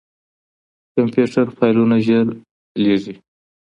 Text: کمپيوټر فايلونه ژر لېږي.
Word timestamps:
کمپيوټر 0.95 1.45
فايلونه 1.57 1.95
ژر 2.05 2.27
لېږي. 2.83 3.15